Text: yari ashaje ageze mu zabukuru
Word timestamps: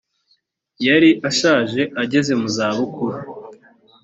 yari 0.87 1.09
ashaje 1.29 1.81
ageze 2.01 2.31
mu 2.41 2.47
zabukuru 2.55 3.17